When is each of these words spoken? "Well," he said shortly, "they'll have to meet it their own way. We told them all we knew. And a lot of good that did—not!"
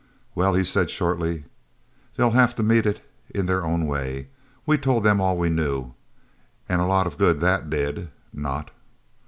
"Well," 0.33 0.55
he 0.55 0.63
said 0.63 0.89
shortly, 0.89 1.43
"they'll 2.15 2.31
have 2.31 2.55
to 2.55 2.63
meet 2.63 2.87
it 2.87 3.01
their 3.35 3.63
own 3.63 3.85
way. 3.85 4.29
We 4.65 4.79
told 4.79 5.03
them 5.03 5.21
all 5.21 5.37
we 5.37 5.49
knew. 5.49 5.93
And 6.67 6.81
a 6.81 6.85
lot 6.87 7.05
of 7.05 7.19
good 7.19 7.39
that 7.41 7.69
did—not!" 7.69 8.71